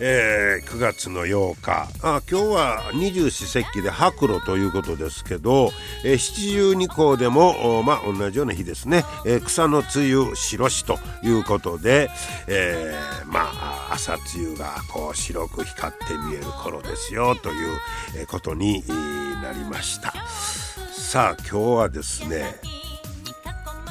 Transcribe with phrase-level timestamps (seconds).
[0.00, 1.88] えー、9月の8日。
[2.02, 5.72] あ今日は二十四節気で白露ということですけど、
[6.04, 12.10] えー、七十二候でもまあ同じような日ですね、えー、草の梅雨白しということで、
[12.46, 18.84] えー、まあ朝露がこう白く光って見える頃ですよということに
[19.42, 20.12] なりました。
[20.92, 22.60] さあ今日はですね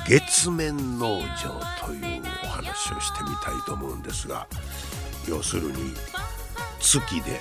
[0.07, 4.47] 月面農場というお話をしてみたいと思うんですが
[5.27, 5.93] 要するに
[6.79, 7.39] 月で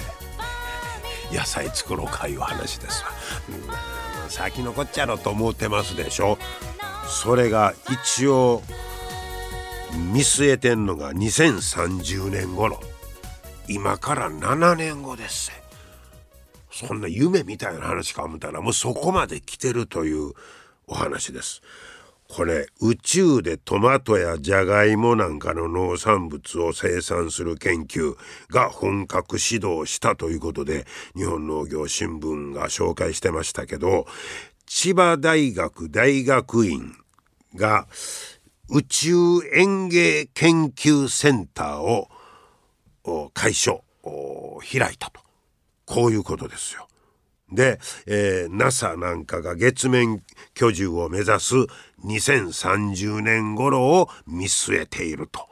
[1.32, 3.10] 野菜作ろうかいう話ですわ、
[4.24, 6.38] うん、先のこっちゃろと思ってますでしょ。
[7.08, 8.62] それが一応
[10.12, 12.80] 見据えてんのが2030年頃。
[13.68, 15.50] 今から7年後です。
[16.70, 20.32] そんな夢みたいな話か思ったらもうそこまで来てるという
[20.86, 21.62] お話です。
[22.28, 28.16] これ宇宙でトマトやジャガイモなんかの農産物を生産する研究
[28.50, 34.06] が本格始動したということで日本農業新聞が紹介してましたけど
[34.66, 36.96] 千葉大学大学院
[37.54, 37.86] が
[38.68, 39.16] 宇宙
[39.54, 42.08] 園芸研究センターを
[43.32, 43.84] 開所
[44.60, 45.20] 開いたと
[45.84, 46.88] こういうことですよ。
[47.50, 50.22] で、えー、NASA なんかが月面
[50.54, 51.54] 居住を目指す
[52.04, 55.48] 2030年頃を見据えていると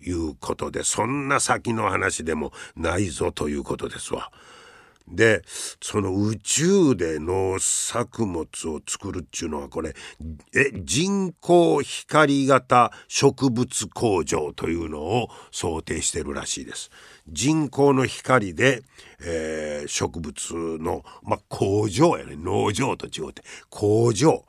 [0.00, 4.30] いうことでそんな先の話でもないぞということですわ。
[5.08, 5.42] で
[5.82, 9.94] その宇宙で農作物を作るっちゅうのはこれ
[10.54, 16.90] え人工光型植物工場というのを想定してるらしいです。
[17.28, 18.82] 人工の光で、
[19.20, 24.44] えー、植物の、まあ、工場やね農場と違うて工場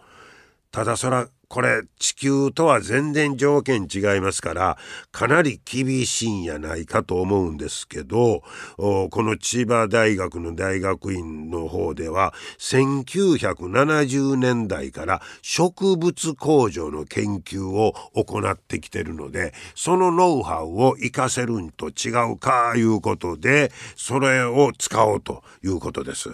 [0.72, 4.78] ただそらこれ地球とは全然条件違いますから
[5.12, 8.42] かなり厳しいんやないかと思うんですけど
[8.78, 26.30] この千葉大学の大学院の方では1970年代から植物工場の研究を行ってきてるのでそのノウハウを活かせるんと違うかいうことでそれを使おうということです。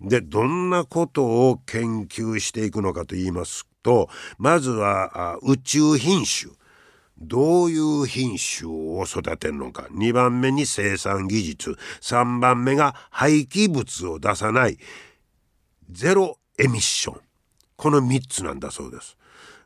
[0.00, 6.52] でどんなことを研究していくのかと言いますとまずは宇宙品種。
[7.18, 9.86] どういう品種を育てるのか。
[9.92, 11.78] 2番目に生産技術。
[12.02, 14.76] 3番目が廃棄物を出さない。
[15.88, 17.20] ゼロエミッション。
[17.76, 19.15] この3つなんだそうです。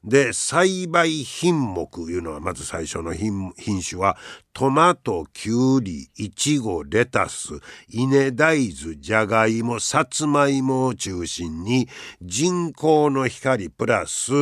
[0.02, 3.52] で栽培品目いうのはまず最初の品
[3.86, 4.16] 種は
[4.54, 11.86] トマトキュウリイチゴレタス稲大豆じゃがいもさつまいもを中心に
[12.22, 14.32] 人工の光プラス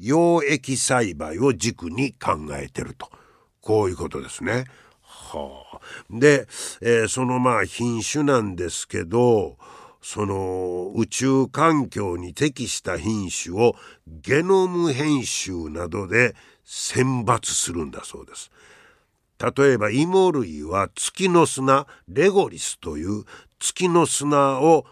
[0.00, 3.10] 溶液栽培を軸に考えてると
[3.60, 4.64] こういうことですね。
[5.02, 6.46] はあ、で、
[6.80, 9.56] えー、そのまあ品種なんですけど
[10.02, 13.74] その宇宙環境に適した品種を
[14.06, 16.34] ゲノム編集などで
[16.64, 18.50] 選抜するんだそうです。
[19.56, 23.24] 例えばイモ類は月の砂レゴリスという
[23.58, 24.84] 月の砂を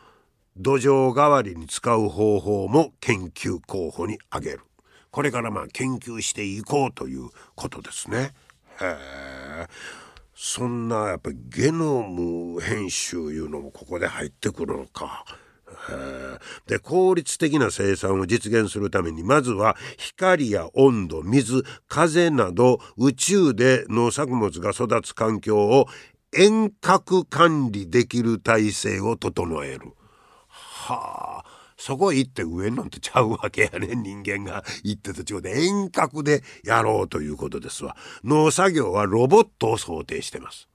[0.56, 4.60] 土壌代わりに使う方法も研究候補に挙げる
[5.10, 8.32] これからまあ研究していこうということですね。
[8.80, 9.66] へえ
[10.40, 15.24] そんなやっぱりゲノム編集いうのもここで入ってくるのか。
[16.68, 25.88] で効率的な生産を実現するためにまずは光や温度水風など宇宙で農作物が育つ環境を
[26.32, 29.92] 遠隔管理できる体制を整える。
[30.46, 34.64] はあそこ行って上なんてちゃうわけやね人間が。
[34.82, 37.96] 行って途中で遠隔でやろうということですわ。
[38.24, 40.68] 農作業はロボットを想定してます。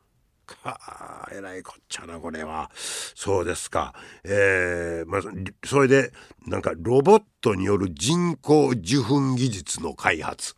[0.46, 2.72] かあえらいこっちゃなこれは。
[2.76, 3.94] そうですか。
[4.24, 5.22] えー、まあ
[5.66, 6.14] それで
[6.48, 10.56] なんかロボットによる人工受粉技術の開発。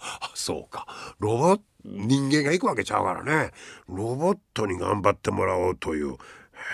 [0.00, 0.86] あ そうか。
[1.18, 3.52] ロボット人間が行くわけちゃうからね。
[3.88, 6.16] ロボットに頑張ってもらおうという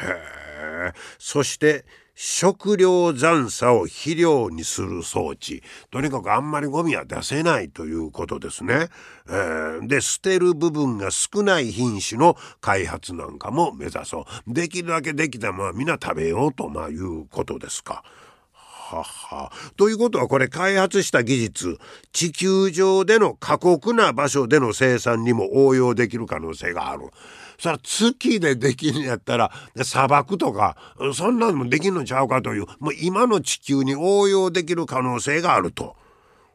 [0.02, 1.84] へえそして
[2.16, 8.88] 食料残差を肥料にする装置とにかくあんまりゴミは出せないということですね。
[9.28, 18.04] えー、で捨てる部分が少ない品種の開発なんかも目指そうできるだけできたものは皆食べようとまあいうことですか。
[18.84, 21.78] ははということはこれ開発した技術
[22.12, 27.10] 地球上での過酷な場所での生産にも応用できる可能性がある。
[27.58, 29.50] そら月でできるんやったら
[29.82, 30.76] 砂漠とか
[31.14, 35.96] そんなのもできるのちゃうかというもう今の地球に応用できる可能性があると。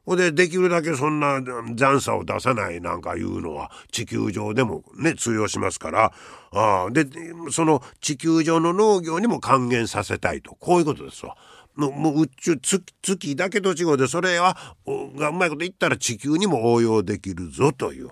[0.06, 1.40] ほでできるだけそんな
[1.76, 6.14] 残差を出さないなんかいうのは地球上でもね通用しますから
[6.52, 7.06] あで
[7.52, 11.38] その地球上の農業にも還元させたいとこういうことですわ。
[11.78, 14.58] のもう宇宙月だけと違うでそれは
[15.16, 18.10] がうまいこと言ったら地球にも応用できるぞという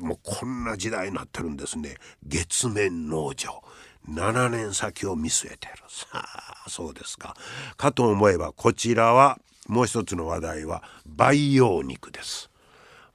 [0.00, 1.96] もうこんな時代になってるんですね。
[2.24, 3.62] 月面農場。
[4.08, 5.74] 7年先を見据えてる。
[5.88, 7.36] さあそうですか。
[7.76, 12.50] かと思えばこちらはもう一つの話題は培養肉です。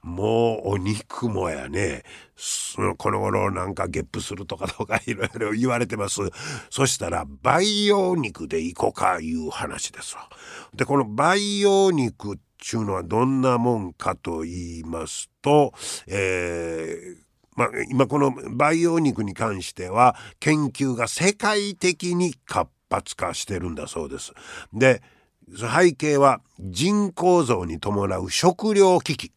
[0.02, 2.04] もうお肉もやね。
[2.98, 6.20] この頃なんかゲップするとかとかいろいろ言われてます。
[6.70, 10.28] そしたら培養肉でいこうかいう話ですわ。
[10.74, 15.72] でこの培養肉っちゅうのはどんなもんかと言いますと、
[16.06, 17.26] えー
[17.56, 24.32] まあ、今この培養肉に関しては研究が世界的に活発化してるんだそうです。
[24.72, 25.02] で
[25.56, 29.32] 背景は人口増に伴う食糧危機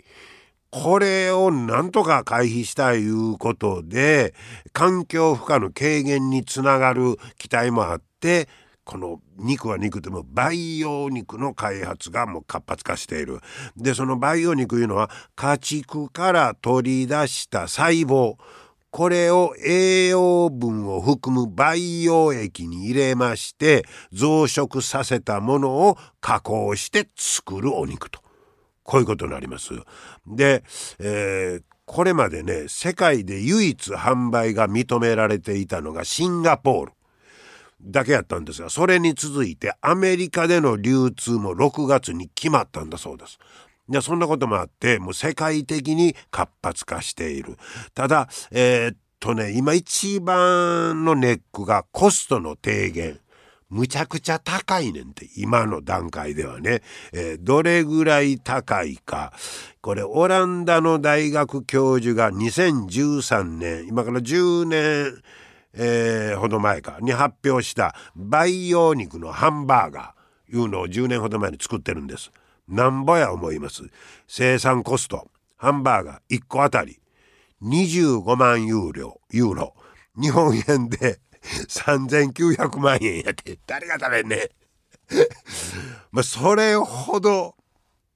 [0.72, 4.33] これをなんとか回避したいいうことで
[4.72, 8.48] 環境負荷の軽減につながる期待もあって
[8.89, 13.39] この肉は肉でも培養肉の開発がもう活発化している。
[13.77, 18.38] でその培養肉いうのは家畜から取り出した細胞
[18.89, 28.21] これを栄養分を含む培養液に入れまして増殖させたものを加工して作るお肉と。
[28.81, 29.75] こういうことになります。
[30.25, 30.63] で、
[30.97, 36.94] えー、これまでね世界で唯一販売が認められていたのがシンガポール
[37.81, 43.39] だけやったんですがそれに続いてアメリカでの流通も6月に決まったんだそうです。
[43.87, 47.57] でそんなこともあってもう世界的に活発化している。
[47.93, 53.19] ただえー、っとね今一番のネックがコストの低減。
[53.69, 56.81] むちゃくちゃ高いねんって今の段階ではね、
[57.13, 59.31] えー、どれぐらい高いか
[59.81, 65.21] これオランダの大学教授が2013年今から10年、
[65.74, 72.31] えー、ほど前かに発表した培養肉のハンバーガーいうのを10年ほど前に作ってるんです。
[72.68, 73.83] なんぼや思います。
[74.27, 77.00] 生産コストハンバーガー1個あたり
[77.63, 79.75] 25万ユーロユーロ。
[80.19, 83.60] 日本円で3900万円やって。
[83.65, 84.50] 誰が食べんね
[86.12, 87.56] まあそれほど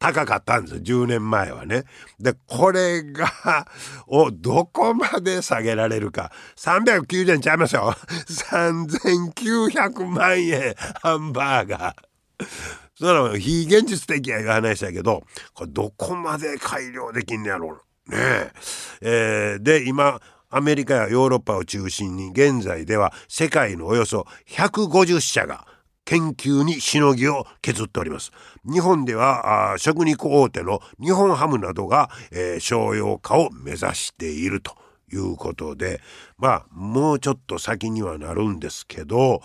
[0.04, 0.82] 高かったんですよ。
[0.82, 1.86] 10年前はね。
[2.20, 3.66] でこれが
[4.06, 6.30] をどこまで下げられるか。
[6.58, 7.96] 390円ちゃいますよ。
[8.28, 12.46] 3900万円ハンバーガー。
[13.00, 15.24] その非現実的やいう話だけど
[15.54, 18.12] これどこまで改良できんねやろう。
[18.12, 18.52] ね
[19.00, 19.56] え。
[19.58, 25.66] ー、で今アメリカやヨーロッパを中心に現在では世界のおよそ150社が
[26.06, 28.32] 研究にしのぎを削っております。
[28.66, 34.76] 日本では食肉大手の日本ハムなどが、えー、商用化を目指していると
[35.12, 36.01] いうことで
[36.38, 39.42] まあもうちょっと先にはなるんですけど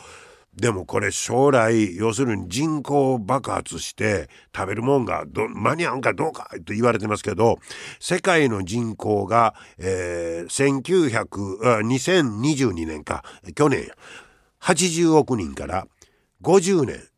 [0.55, 7.59] でもこれ将来要するに人口爆発して食べるもんが間に合うかどうかと言われてますけど
[8.01, 13.23] 世界の人口が、えー、1900 2022年か
[13.55, 13.89] 去年
[14.61, 15.87] 80億人から
[16.43, 17.09] 50年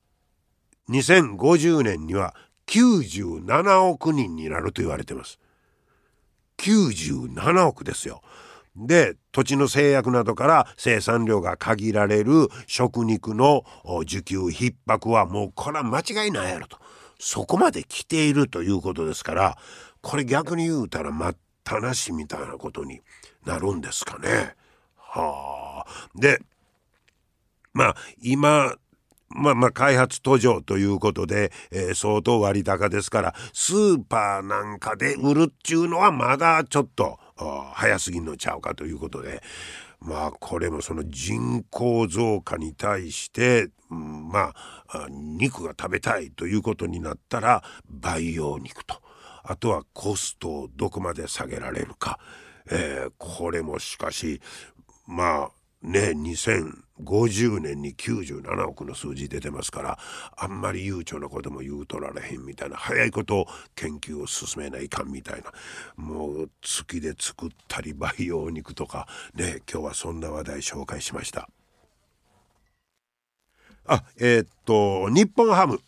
[0.89, 2.35] 2050年には
[2.67, 5.39] 97億人になると言われてます。
[6.59, 8.23] 97億ですよ。
[8.77, 16.79] で土地の制約などから生産量が限られる食肉の需給逼迫はもうこれは間違いないやろと
[17.19, 19.59] そこまで来ているということですから
[20.01, 23.01] これ逆に言うたら待ったなしみたいなことに
[23.45, 24.55] なるんですかね。
[24.97, 26.09] はあ。
[26.15, 26.41] で
[27.75, 28.77] まあ今
[29.31, 37.19] まあまあ開発途上ということで、えー、相当割高ですからスーパーなんかで売るっちゅうのはまだちょっと
[37.73, 39.43] 早すぎんのちゃうかということで
[40.01, 44.53] まあこれもその人口増加に対して、うん、ま
[44.89, 49.01] あ肉が食べたいということになったら培養肉と。
[49.43, 52.19] あとはコストをどこまで下げられるか、
[52.71, 54.41] えー、これもしかし
[55.07, 55.51] まあ
[55.83, 59.99] ね2050年に97億の数字出てますから
[60.37, 65.53] あんまり悠長なことも言うとられへんみたいな早いことを研究を進めないかんみたいな
[65.97, 71.49] もう月で作ったり培養肉とかね今日はそんな話題紹介しました。
[73.87, 75.81] あえー、っと日本ハム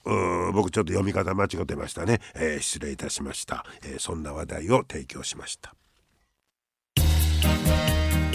[0.53, 5.75] 僕ちょっと読み方間違ってましたね、えー、失礼いたしました、えー、そんな話題を提供しました。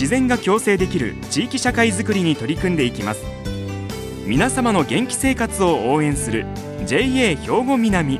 [0.00, 3.22] 自然が共生できる地域社会づくりに取り組んでいきます。
[4.24, 6.46] 皆様の元気生活を応援する
[6.86, 8.18] JA 兵庫南。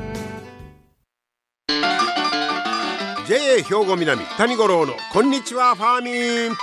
[3.27, 6.55] JA 兵庫南谷五郎のこんにちはファーミン。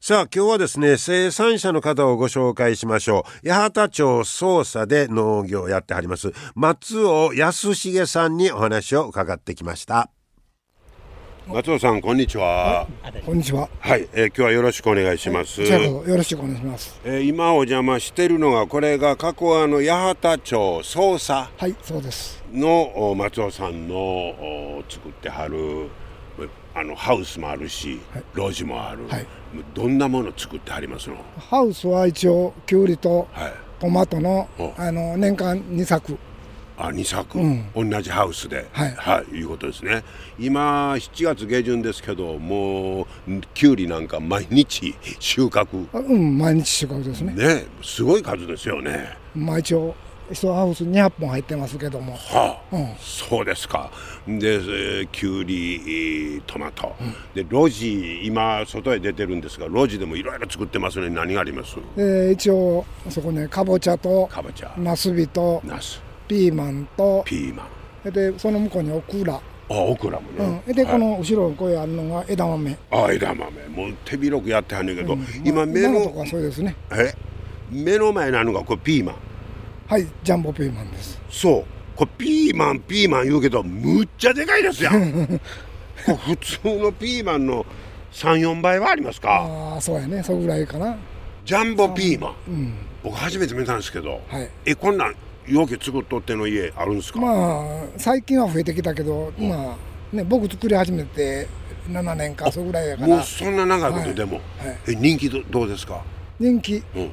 [0.00, 3.50] さあ今日はですね生産者の方をご紹介しましょう。
[3.50, 10.13] 八幡町捜査で農業をやってはります松尾康重さんにお話を伺ってきました。
[11.46, 12.86] 松尾さんこんにちは。
[13.26, 13.68] こんにちは。
[13.78, 22.42] はい、えー、今日はよろしくお願いします、はい、よろしくお願いします、えー、今お邪魔してるのがこれが加古川の八幡町捜査はいそうです。
[22.50, 25.90] の松尾さんの作ってはる
[26.74, 29.26] あのハウスもあるし、はい、路地もある、はい、
[29.74, 31.16] どんなもの作ってありますの？
[31.36, 33.28] ハウスは一応きゅうりと
[33.80, 34.48] トマトの,、
[34.78, 36.16] あの年間2作
[36.76, 40.02] あ2作、うん、同じハウスで、はい、はい、いうことですね。
[40.38, 43.06] 今7月下旬ですけどもう
[43.54, 45.86] きゅうりなんか毎日収穫。
[45.92, 47.34] うん毎日収穫ですね。
[47.34, 49.16] ねすごい数ですよね。
[49.34, 49.94] まあ一応
[50.30, 53.90] 1ハウス200本入ってますけども、はあ、うん、そうですか。
[54.26, 61.10] できゅうりトマト、うん、で路地今外へ出てるんですが路地でもいろいろ作ってますね。
[61.10, 61.76] 何があります？
[61.98, 64.74] え一応そこねかぼちゃとかぼちゃ。
[64.78, 67.68] なすびとなすピーマンとピーマ
[68.04, 68.12] ン。
[68.12, 69.34] でその向こうにオクラ。
[69.34, 69.40] あ
[69.74, 72.78] オクラもね、うん、で、はい、この後ろこうあるのが枝豆。
[72.90, 73.50] あ枝豆。
[73.68, 76.76] もう手広くやってはんねんけど、うん、今目のとかそうですね。
[76.92, 77.14] え？
[77.70, 79.16] 目の前なのがこれピーマン。
[79.86, 81.20] はいジャンボピーマンです。
[81.30, 81.64] そう。
[81.96, 85.40] これピーマンピーマン言うけどむっちゃでかいですやん。
[85.96, 87.64] 普通のピーマンの
[88.12, 89.46] 34倍はありますか？
[89.46, 90.22] ああそうやね。
[90.22, 90.96] それぐらいかな。
[91.44, 95.14] ジャンボピーマン、うん、僕初めて見たんですけど、はい、えこんなん
[95.46, 97.20] 容器作っとっての家あるんですか？
[97.20, 99.76] まあ最近は増えてきたけど、うん、ま
[100.12, 101.48] あね僕作り始めて
[101.90, 103.08] 7年かそれぐらいやから。
[103.08, 104.68] もうそんな長いことでも、はい。
[104.68, 106.02] はい、え人気どどうですか？
[106.40, 107.10] 人気、うん、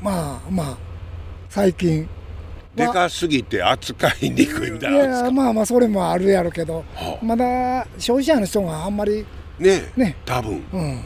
[0.00, 0.76] まあまあ
[1.48, 2.08] 最近。
[2.74, 9.26] でかすぎて扱いにくいみたいないやまあまあそれもあるやろうけど、はあ、まだ消費者の人があんまり
[9.58, 10.16] ねね。
[10.24, 10.94] 多分、うん。
[10.96, 11.02] ま、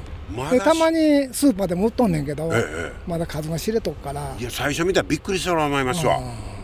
[0.50, 4.34] でたまにスーパーでも売っとんねんけど、ええ、まだ数が知れとくから。
[4.38, 6.18] いや最初見たらびっくりしたと思いますわ、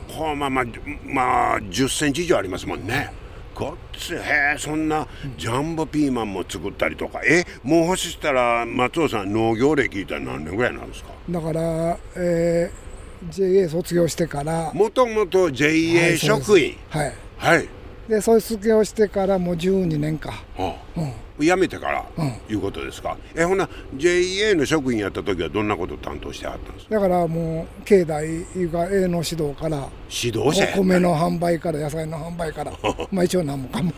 [0.08, 0.64] こうまあまあ
[1.06, 3.12] まあ1 0ンチ以上ありますもんね。
[3.54, 4.18] ごっつへ
[4.54, 7.20] えそんなジャンボピーマンも作ったりとか。
[7.24, 11.10] えもう欲したら松尾さん農業歴いたら何年ぐらいなんですか？
[11.28, 12.92] だからえー
[13.30, 14.72] JA 卒業してから。
[14.72, 16.76] もともと JA 職員。
[16.88, 17.68] はい、はい、
[18.08, 21.00] で卒業してからもう12年か、はあ。
[21.38, 23.16] うん、辞めてから、うん、いうことですか？
[23.34, 26.94] えほな JA の職員やった時はどんなことを担当してはったんですか？
[26.96, 32.72] だからもう境内いうか営農指導から指導者お米の販売から野菜の販売から
[33.12, 33.92] まあ一応何もかも。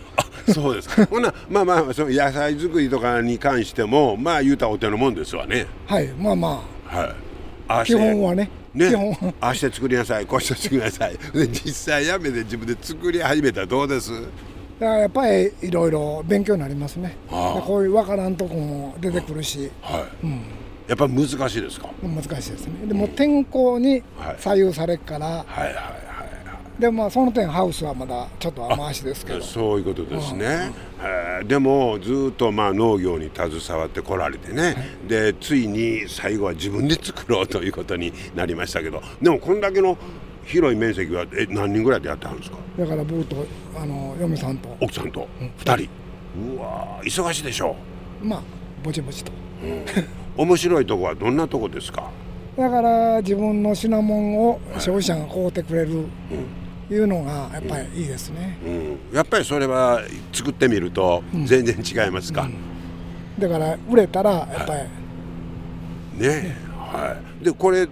[0.52, 1.06] そうですか。
[1.10, 5.66] ほなまあまあその野菜作りとかに関してもまあ言うたお手のもんですわね。
[5.86, 6.96] はいまあまあ。
[6.96, 7.86] はい。
[7.86, 10.26] 基本はねね、ああして作りなさい。
[10.26, 11.16] こうして作りなさい。
[11.32, 14.10] で実際やめて自分で作り始めたらどうです？
[14.80, 17.16] やっぱりいろいろ勉強になりますね。
[17.30, 20.42] こういうわからんとこも出てくるし、はい、うん、
[20.88, 21.88] やっぱ難しいですか？
[22.02, 22.86] 難しいですね。
[22.88, 24.02] でも天候に
[24.38, 26.03] 左右されっから、はい、はいはい
[26.78, 29.40] でまあその点ハウスはまだちょっと雨足ですけど。
[29.40, 30.72] そういうことですね、
[31.40, 34.76] うん、でもずっとまあ農業に携わってこられてね、はい、
[35.08, 39.00] でついに最後は自分で作ろうということになりましたけど。
[39.22, 39.96] でもこんだけの
[40.44, 42.58] 広い面積はえ何人ぐらいでやってはるんですか？
[42.76, 44.76] だから僕とあの嫁さんと。
[44.80, 45.28] 奥さんと
[45.64, 45.88] ？2人、
[46.36, 47.76] うん、うわ忙しいでしょ
[48.22, 48.26] う。
[48.26, 48.42] まあ
[48.82, 49.30] ぼちぼちと、
[49.62, 49.84] うん、
[50.36, 52.10] 面白いとこはどんなとこですか？
[52.58, 56.08] だから自分の品物を消費者が買うてくれる、はいうん
[56.90, 58.68] いうのがやっぱりいいですね、う
[59.12, 62.54] ん、やっぱりそれは作ってみると全然違いますか、うん。
[63.38, 66.26] だから売れたらやっぱり。
[66.26, 67.44] ねはい。
[67.44, 67.88] でこれ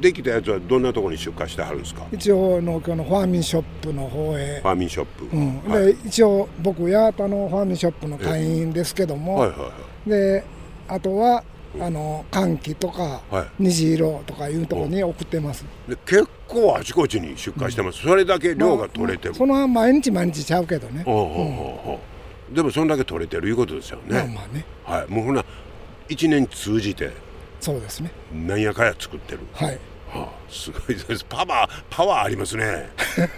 [0.00, 2.06] できたやつはどんなところに出荷してはるんですか？
[2.12, 4.60] 一応農協のファーミンショップの方へ。
[4.60, 5.60] ファーミンショップ、うん。
[5.60, 9.68] はい、で一応僕八幡のファーミンショップの会員ですけども、はいはいは
[10.06, 10.10] い。
[10.10, 10.44] で
[10.88, 11.42] あとは
[11.80, 13.46] あの寒気とか、はい。
[13.60, 21.04] 虹色とかいうところに送ってます、で結構あちこちに出荷してます、それだけ量が取れてる、まあその毎日毎日ちゃうけどね、
[22.52, 24.64] でもそんだけ取れてるいうことですよね、まあまあね。
[24.84, 25.10] はい。
[25.10, 25.44] もうほな
[26.08, 27.10] 一年通じて。
[27.60, 28.10] そうですね。
[28.32, 29.78] なんやかや作ってる、はい。
[30.10, 31.24] はあ、すごいです。
[31.24, 32.90] パワーパワーありますね。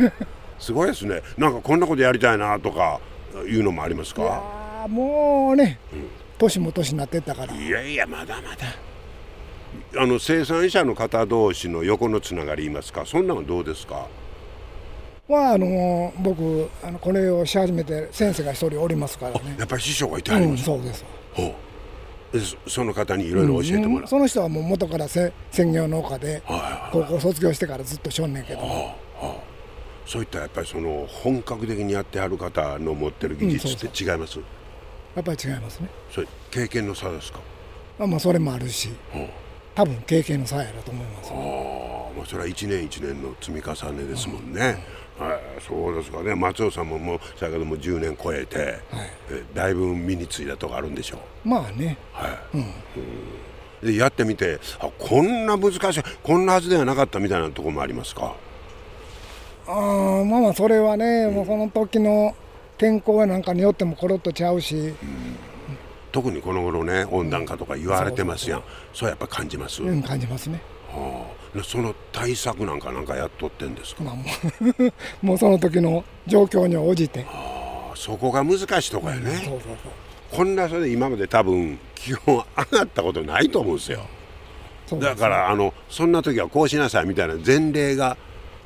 [0.58, 1.22] すごいですね。
[1.38, 3.00] なんかこんなことやりたいなとか
[3.46, 5.78] いうのもありますいやかーもうね
[6.38, 7.54] 年も年になってったから。
[7.54, 8.93] いやいやまだまだ
[9.96, 14.06] あの生産者の方同士の横のつながり言いますかそんなのどうですか？
[15.26, 19.56] はあの僕あのこれをし始めて先生が一人おりますからね。
[19.58, 21.04] やっぱり師匠がいてはりうんます、そうです。
[21.32, 22.38] ほう。
[22.38, 26.42] でそその方にいろいろ教えてもらう、その人はもう元からせ専業農家で
[26.92, 28.96] 高校卒業してからずっとしょんねんけども
[30.04, 34.38] そういったやっぱりその本格的にやってはる方の持ってる技術って違います、
[35.14, 35.88] やっぱり違いますね。
[36.10, 37.38] それ経験の差ですか？
[37.98, 38.90] まあまあそれもあるし。
[39.12, 39.28] ほう
[39.74, 41.38] 多分経験の差やろと思いますああ
[42.16, 44.60] まあそれは一年一年の積み重ねですもんね、
[45.18, 46.34] はいそうですかね。
[46.34, 48.78] 松尾さんももう先ほども10年超えて、はい。
[49.30, 51.48] えだいぶ身についたとこあるんでしょう。
[51.48, 51.96] まあね。
[52.12, 53.92] はい、うん。
[53.92, 58.34] でやってみてあこんな難しいこんなはずではなかったみたいなところもありますか？
[59.68, 62.34] あーまあまあそれはね、もうその時の
[62.76, 64.94] 天候やなんかによってもコロッとちゃうし、
[66.14, 68.62] 特にこの頃ね温暖化とか言われてますやん。
[68.92, 70.60] そうやっぱ感じます、うん、感じますね。
[70.88, 74.22] はあ、その対策なんかなんかやっとってんですか、まあも
[74.78, 74.92] う
[75.26, 77.92] もうその時の状況に応じて、あ。
[77.96, 79.58] そこが難しいとこやね、そうそうそう。
[80.30, 84.06] こんなそれで今まで多分気温上がったことないと思うんですよ。
[85.00, 88.16] だからあのそんな時はこうしなさいみたいな前例が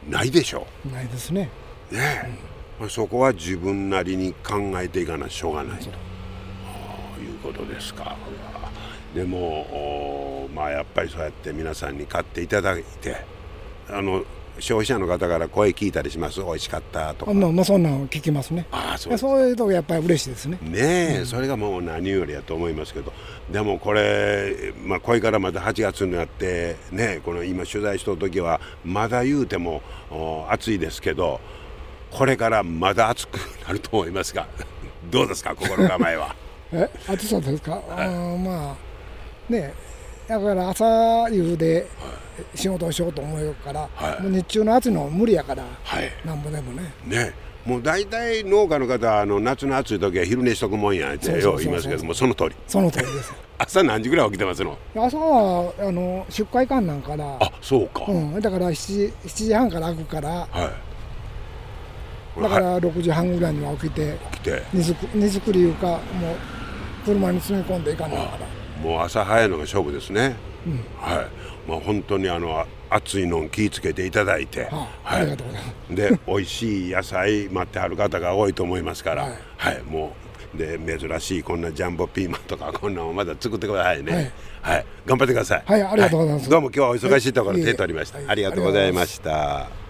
[0.07, 1.49] ないでしょないですね。
[1.91, 2.39] うねえ、
[2.79, 6.08] まあそこは自分なりに考えていかなしょうがないと
[7.39, 8.17] ことですか。
[9.15, 13.17] でもおまあやっぱりそうやって皆さんに買っていただいて
[13.89, 14.23] あの
[14.61, 16.41] 消費者の方から声聞いたりします。
[16.41, 17.31] 美味しかったとか。
[17.31, 18.67] あまあまあそんなの聞きますね。
[18.71, 20.59] ああそうそういうとこやっぱり嬉しいですね。
[20.63, 23.13] ねえ、それがもう何よりやと思いますけど。
[23.51, 31.41] でもこれ、まあ、これからまた8月になってねこの今取材した時はまだ言うてもお暑いですけど
[32.11, 33.37] これからまだ暑く
[33.67, 34.47] なると思いますが
[35.11, 36.35] どうですか心構えは
[36.73, 37.81] え、暑さですか？
[37.91, 39.73] あーまあね、
[40.27, 41.87] だから朝夕で
[42.55, 44.23] 仕事をしようと思うから、はい。
[44.23, 46.11] もう日中の暑いのは無理やから、はい。
[46.25, 46.93] なんぼでもね。
[47.07, 47.33] ね
[47.65, 52.57] もう大体農家の方はあの夏の暑い時は昼寝しとくもんやってよそう言いますけどもその通り。
[52.67, 53.35] その通りです。
[53.59, 54.79] 朝何時ぐらい起きてますの？
[54.95, 60.47] 朝はあの出荷いかんなんから、あそうか、うん、だから7時 ,7 時半から開くから、は
[62.39, 62.43] い。
[62.43, 64.63] だから6時半ぐらいには起きて、来て。
[64.73, 65.99] 荷造荷造りいうか、もう
[67.05, 68.47] 車に詰め込んでいかんなんから。
[68.83, 70.37] もう朝早いのが勝負ですね、
[71.01, 71.69] はい。
[71.69, 75.95] まあ本当にあのあ暑いのん気ぃつけていただいて、はあありがとうございます。
[75.95, 79.23] で美味しい野菜待ってはる方が多いと思いますから。
[79.25, 79.33] はい。
[79.57, 80.15] はい、も
[80.55, 84.33] うで珍しいこんなジャンボピーマンとかこんなのまだ作ってくださいね。
[84.63, 85.63] はい、頑張ってください。
[85.67, 86.49] はいありがとうございます。
[86.49, 89.88] どうも今日はお忙しいところはい手取りました、ありがとうございました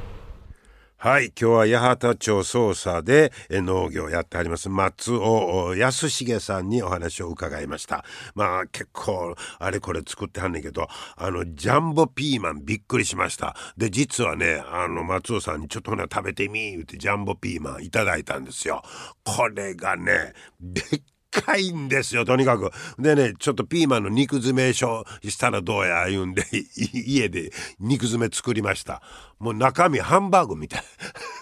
[1.01, 8.05] はい今日は八幡町捜査で農業をやってあります松尾康重さんにお話を伺いました。
[8.35, 13.55] まあ結構あれこれ作ってはんねんけどあのジャンボピーマンびっくりしました。
[13.77, 18.83] で実はねあの松尾さんにちょっとほな食べてみー言ってジャンボピーマンいただいたんですよ。
[19.23, 20.85] これがねでっ
[21.31, 22.73] かいんですよとにかく。
[22.99, 26.45] でねちょっとピーマンの肉詰めししたらどうや言うんで
[26.93, 29.01] 家で肉詰め作りました。
[29.38, 30.83] もう中身ハンバーグみたい。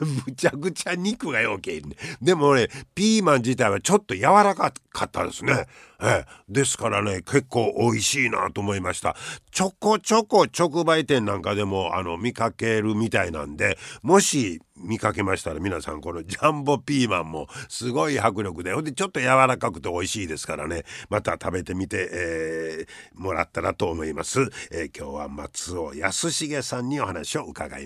[0.27, 5.67] むちゃくちゃ肉がよけいねでもねピーマン自体はちょっと柔らかかったですね。
[6.01, 6.27] ええ。
[6.49, 9.17] ですからね結構美味しいなと思いました。
[9.51, 20.85] ちょこちょこ直売店なんかでもあの見かけるみたいなんでもし見かけましたら皆さんこのジャンボピーマンもすごい迫力でほんでちょっと柔らかくて美味しいですからね。
[21.09, 27.86] また食べてみて、えーもらったらと思います、えー今日は松尾康重さんにお話を伺い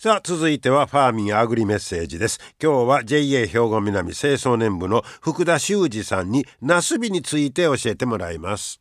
[0.00, 2.38] さあ続いてはファーミンアグリメッセージです。
[2.62, 8.78] 今日は JA 兵庫南清掃年部の福田修二さんにナスビについて教えてもらいます。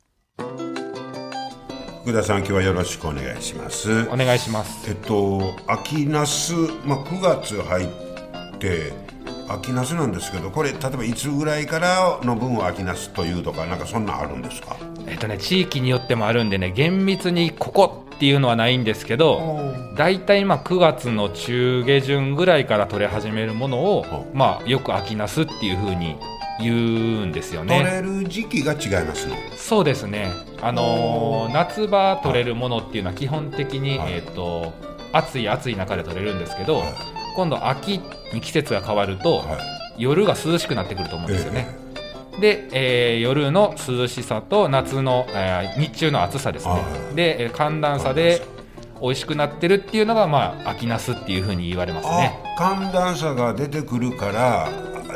[2.03, 4.07] 福田さん今日はよろしくお願いします。
[4.09, 4.87] お願いします。
[4.87, 6.53] えっと秋ナス
[6.85, 7.87] まあ9月入っ
[8.59, 8.93] て
[9.49, 14.77] 秋ナスなんですけどこれ例えばいつぐらいからの分を秋ナスというとかなんかそんなんあるんですか？
[15.07, 26.17] えっとね地域によってもあるんでね厳密にここっていうのはないんですけど大体まあ9月の中下旬ぐらいから取れ始めるものをまあよく秋ナスっていうふうに
[26.59, 26.73] 言
[27.21, 29.35] うんですよ取ねれる時期が違いますの？
[29.55, 30.31] そうですね。
[30.61, 34.13] あのー夏場取れるものっていうのは基本的に、はい。
[34.13, 34.73] えっと
[35.13, 36.93] 暑い暑い中で取れるんですけど、はい。
[37.35, 38.01] 今度秋
[38.33, 40.01] に季節が変わると、はい。
[40.01, 41.67] 夜が涼しくなってくると思うんですよね、
[42.39, 46.79] で、えー夜の涼しさと夏の、えー日中の暑さですね、は
[47.11, 47.15] い。
[47.15, 48.41] で、えー寒暖差で
[49.01, 52.39] 美味しくなってるっていうのが、まあ、秋ナスっていうふうに言われますね。
[52.57, 54.69] あ寒暖差が出てくるから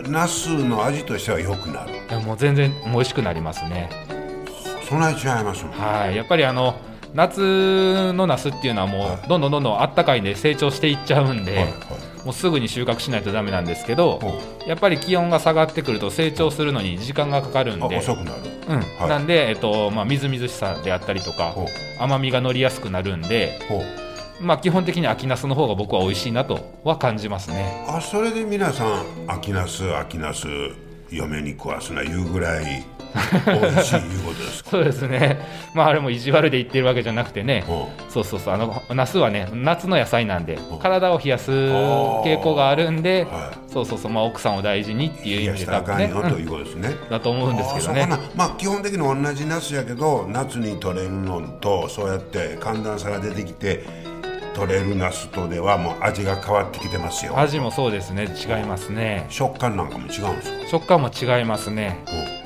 [0.07, 1.93] ナスの味としては良くなる。
[2.09, 3.89] でももう全然美味しくなりますね。
[4.87, 6.15] そんなに違いますのはい。
[6.15, 6.75] やっぱりあの
[7.13, 9.15] 夏のナスっていうのはもはい。
[9.15, 11.73] うどんどんどんどんあったかいんで成長していっちゃうんで、はいはい
[12.25, 18.37] もうすぐに収穫しないとダメなんですけどほやっぱり気温が下がってくると成長するのに時間がかかるんあで遅くなる。
[18.67, 18.77] うん。
[18.99, 19.09] はい。
[19.09, 21.55] なんで、えっとまあ、みずみずしさであったりとか
[21.99, 23.59] 甘みが乗りやすくなるんで、
[24.39, 27.85] まあ、基本的に秋ナスの方が僕は美味しいなとは感じますね。
[27.87, 30.47] あそれで皆さん秋ナス秋ナス
[31.11, 32.83] 嫁に食わすな言うぐらい
[33.45, 34.69] 美味しいいうことですか？
[34.71, 35.37] そうですね。
[35.73, 37.65] まああれも意地悪で言ってるわけじゃなくてね。
[37.67, 38.53] ほそうそうそう。
[38.53, 40.79] あのナスはね夏の野菜なんでうん。
[40.79, 48.07] 体を冷やす傾向があるんではそうそうそう、まあ、奥さんを大事にっていう意味で多分ね、うんよということですね、だと思うんですけどね。
[48.35, 53.83] まあ基本的に同じナスやけど夏に取れるのとそうやって寒暖差が出てきて
[54.53, 57.39] 取れるナスとではもう味が変わってきてますよ。
[57.39, 58.23] 味もそうですね。
[58.23, 59.25] 違いますね。
[59.29, 60.67] 食感なんかも違うんですか？
[60.69, 62.03] 食感も違いますね。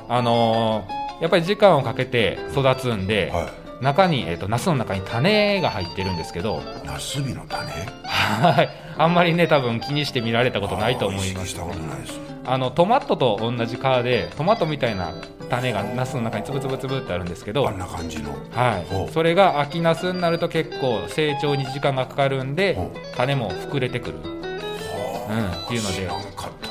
[0.07, 3.49] あのーやっぱり時間をかけて育つんで、は
[3.81, 7.71] 中に、えっとナスの中に種が入ってるんですけど、いナスビの種？
[8.03, 11.55] はい、あんまりね多分気にして見られたことないと思います。
[11.55, 12.19] ことないです。
[12.43, 15.13] あのトマトと同じ皮でトマトみたいな
[15.49, 18.31] 種がナスの中につぶつぶつぶってあるんですけどあんな感じの。
[18.51, 26.10] はい、それが秋ナスになると結構成長に時間がかかるんでほ種も膨れてくる、うん、っていうので。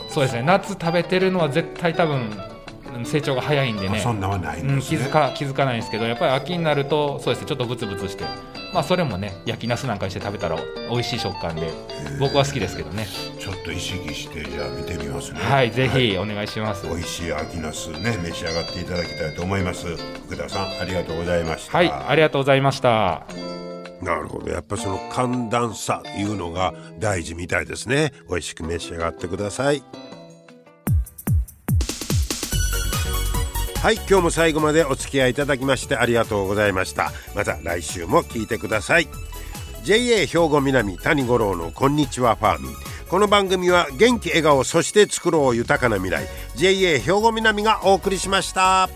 [0.09, 0.43] そうですね。
[0.43, 2.31] 夏食べてるのは絶対多分
[2.97, 3.99] うん成長が早いんでね。
[3.99, 7.49] あそんなはない気づか気づかないんですけどやっぱり秋になるとそうですね。
[7.49, 8.25] ちょっとブツブツして
[8.75, 10.59] まあそれもね焼きナスなんかにして食べたら
[10.91, 11.71] 美味しい食感で
[12.19, 13.07] 僕は好きですけどね。
[13.39, 15.39] ちょっと意識してじゃあ見てみますね。
[15.39, 16.87] はいぜひお願いします。
[16.87, 19.97] 美味しい秋ナスね召し上がっていただきたいと思います。
[20.27, 21.79] 福田さんありがとうございました。
[21.79, 23.25] はいありがとうございました。
[24.03, 24.51] なるほど。
[24.51, 28.13] やっぱその寒暖差いうのが大事みたいですね。
[28.29, 29.83] 美味しく召し上がってください
[33.85, 37.13] はい今日も最後までお付き合いいただきましてありがとうございました。
[37.35, 39.09] また来週も聞いてください。
[39.83, 42.73] JA 兵庫南谷五郎のこんにちはファーミン
[43.11, 46.27] この番組は元気笑顔そして作ろう豊かな未来。
[46.57, 48.89] JA 兵庫南がお送りしました。